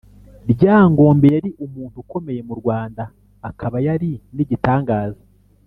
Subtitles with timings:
[0.51, 3.03] Ryangombe yari umuntu ukomeye mu Rwanda;
[3.49, 5.23] akaba yari n’igitangaza